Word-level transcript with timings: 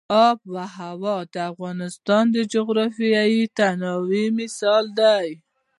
آب 0.27 0.39
وهوا 0.53 1.17
د 1.33 1.35
افغانستان 1.51 2.23
د 2.35 2.37
جغرافیوي 2.53 3.43
تنوع 3.57 4.23
مثال 4.39 4.85
دی. 4.99 5.27